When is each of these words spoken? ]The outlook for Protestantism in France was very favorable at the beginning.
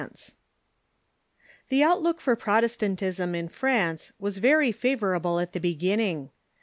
]The 1.69 1.83
outlook 1.83 2.19
for 2.21 2.35
Protestantism 2.35 3.35
in 3.35 3.47
France 3.49 4.11
was 4.17 4.39
very 4.39 4.71
favorable 4.71 5.39
at 5.39 5.53
the 5.53 5.59
beginning. 5.59 6.31